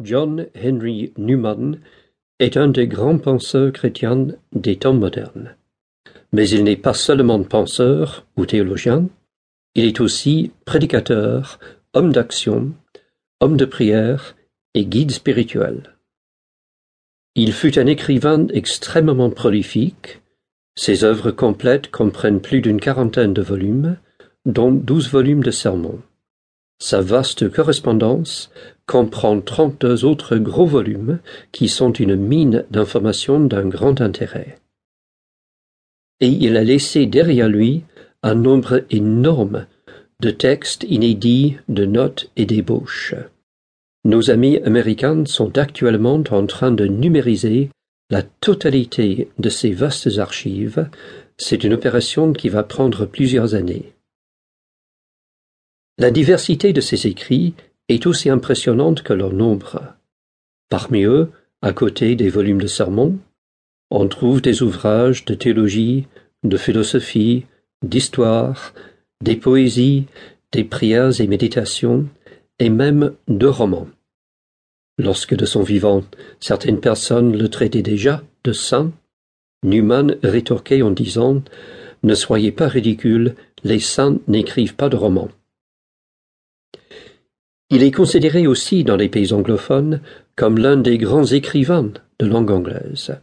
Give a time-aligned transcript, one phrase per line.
[0.00, 1.80] John Henry Newman
[2.38, 5.56] est un des grands penseurs chrétiens des temps modernes.
[6.32, 9.08] Mais il n'est pas seulement penseur ou théologien,
[9.74, 11.58] il est aussi prédicateur,
[11.94, 12.72] homme d'action,
[13.40, 14.36] homme de prière
[14.74, 15.94] et guide spirituel.
[17.34, 20.20] Il fut un écrivain extrêmement prolifique.
[20.76, 23.96] Ses œuvres complètes comprennent plus d'une quarantaine de volumes,
[24.44, 26.00] dont douze volumes de sermons.
[26.80, 28.50] Sa vaste correspondance
[28.86, 31.18] comprend trente-deux autres gros volumes
[31.52, 34.58] qui sont une mine d'informations d'un grand intérêt.
[36.20, 37.84] Et il a laissé derrière lui
[38.22, 39.66] un nombre énorme
[40.20, 43.14] de textes inédits, de notes et d'ébauches.
[44.04, 47.70] Nos amis américains sont actuellement en train de numériser
[48.10, 50.88] la totalité de ces vastes archives.
[51.36, 53.92] C'est une opération qui va prendre plusieurs années.
[56.00, 57.54] La diversité de ses écrits
[57.88, 59.82] est aussi impressionnante que leur nombre.
[60.68, 63.18] Parmi eux, à côté des volumes de sermons,
[63.90, 66.06] on trouve des ouvrages de théologie,
[66.44, 67.46] de philosophie,
[67.82, 68.74] d'histoire,
[69.24, 70.04] des poésies,
[70.52, 72.06] des prières et méditations,
[72.60, 73.88] et même de romans.
[74.98, 76.04] Lorsque de son vivant
[76.38, 78.92] certaines personnes le traitaient déjà de saint,
[79.64, 81.42] Newman rétorquait en disant
[82.04, 83.34] Ne soyez pas ridicules,
[83.64, 85.30] les saints n'écrivent pas de romans.
[87.70, 90.00] Il est considéré aussi dans les pays anglophones
[90.36, 93.18] comme l'un des grands écrivains de langue anglaise.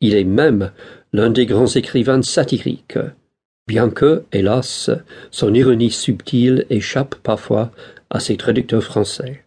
[0.00, 0.72] Il est même
[1.12, 2.98] l'un des grands écrivains satiriques,
[3.66, 4.90] bien que, hélas,
[5.30, 7.72] son ironie subtile échappe parfois
[8.10, 9.44] à ses traducteurs français.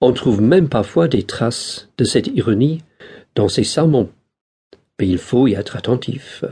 [0.00, 2.82] On trouve même parfois des traces de cette ironie
[3.34, 4.10] dans ses sermons,
[4.98, 6.44] mais il faut y être attentif.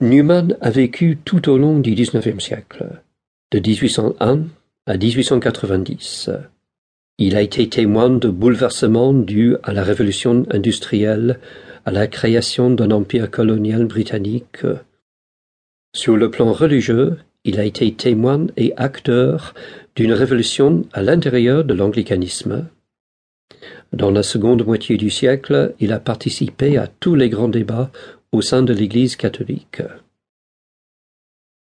[0.00, 3.02] Newman a vécu tout au long du XIXe siècle
[3.52, 4.46] de 1801
[4.86, 6.30] à 1890.
[7.18, 11.38] Il a été témoin de bouleversements dus à la révolution industrielle,
[11.84, 14.64] à la création d'un empire colonial britannique.
[15.94, 19.52] Sur le plan religieux, il a été témoin et acteur
[19.96, 22.66] d'une révolution à l'intérieur de l'anglicanisme.
[23.92, 27.90] Dans la seconde moitié du siècle, il a participé à tous les grands débats
[28.32, 29.82] au sein de l'Église catholique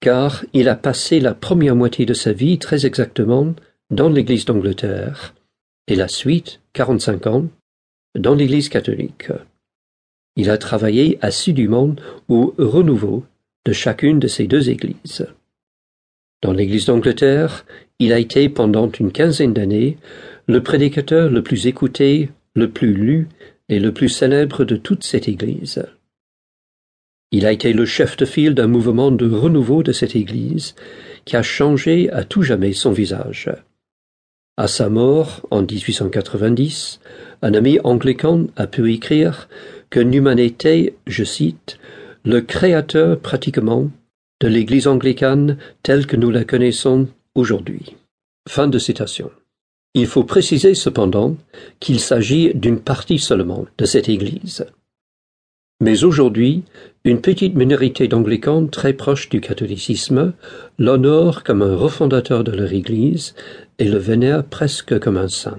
[0.06, 3.56] car il a passé la première moitié de sa vie très exactement
[3.91, 5.34] dans l'Église d'Angleterre,
[5.89, 7.47] et la suite, quarante-cinq ans,
[8.16, 9.33] dans l'Église catholique.
[10.37, 11.97] Il a travaillé assidûment
[12.28, 13.25] au renouveau
[13.65, 15.27] de chacune de ces deux églises.
[16.41, 17.66] Dans l'Église d'Angleterre,
[17.99, 19.99] il a été pendant une quinzaine d'années
[20.47, 23.27] le prédicateur le plus écouté, le plus lu
[23.69, 25.84] et le plus célèbre de toute cette Église.
[27.36, 30.74] Il a été le chef de file d'un mouvement de renouveau de cette Église
[31.26, 33.50] qui a changé à tout jamais son visage.
[34.56, 36.98] À sa mort, en 1890,
[37.42, 39.50] un ami anglican a pu écrire
[39.91, 41.78] que Newman était, je cite,
[42.24, 43.91] le créateur pratiquement
[44.41, 47.97] de l'Église anglicane telle que nous la connaissons aujourd'hui.
[49.94, 51.36] Il faut préciser cependant
[51.80, 54.64] qu'il s'agit d'une partie seulement de cette Église.
[55.81, 56.62] Mais aujourd'hui,
[57.04, 60.32] une petite minorité d'anglicans très proche du catholicisme
[60.78, 63.34] l'honorent comme un refondateur de leur Église
[63.78, 65.59] et le vénèrent presque comme un saint.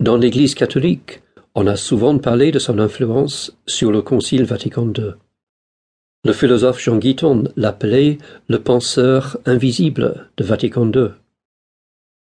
[0.00, 1.22] Dans l'Église catholique,
[1.54, 5.12] on a souvent parlé de son influence sur le Concile Vatican II.
[6.24, 8.18] Le philosophe Jean Guiton l'appelait
[8.48, 11.10] le penseur invisible de Vatican II.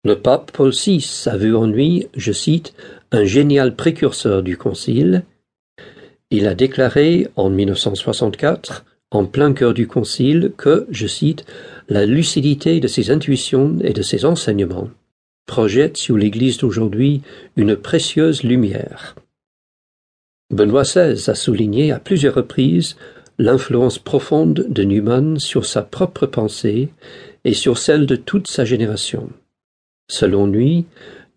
[0.05, 2.75] Le pape Paul VI a vu en lui, je cite,
[3.11, 5.25] un génial précurseur du Concile
[6.31, 11.47] il a déclaré en 1964, en plein cœur du Concile, que, je cite,
[11.89, 14.91] la lucidité de ses intuitions et de ses enseignements
[15.49, 17.23] projette sur l'Église d'aujourd'hui
[17.57, 19.17] une précieuse lumière.
[20.55, 22.97] Benoît XVI a souligné à plusieurs reprises
[23.39, 26.91] l'influence profonde de Newman sur sa propre pensée
[27.45, 29.31] et sur celle de toute sa génération.
[30.09, 30.87] Selon lui,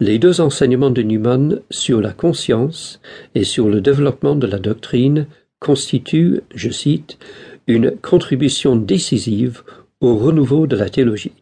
[0.01, 3.00] les deux enseignements de Newman sur la conscience
[3.36, 5.27] et sur le développement de la doctrine
[5.59, 7.19] constituent, je cite,
[7.68, 9.62] une contribution décisive
[10.01, 11.36] au renouveau de la théologie.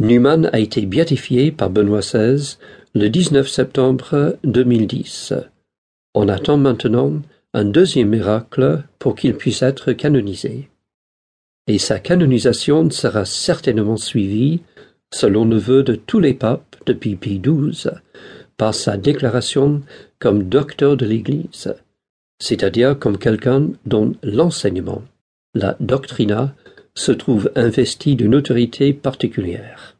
[0.00, 2.56] Newman a été béatifié par Benoît XVI
[2.94, 5.34] le 19 septembre 2010.
[6.14, 7.22] On attend maintenant
[7.54, 10.68] un deuxième miracle pour qu'il puisse être canonisé.
[11.68, 14.62] Et sa canonisation sera certainement suivie
[15.12, 17.90] selon le vœu de tous les papes depuis Pie XII,
[18.56, 19.82] par sa déclaration
[20.18, 21.74] comme docteur de l'Église,
[22.38, 25.02] c'est-à-dire comme quelqu'un dont l'enseignement,
[25.54, 26.54] la doctrina,
[26.94, 29.96] se trouve investi d'une autorité particulière.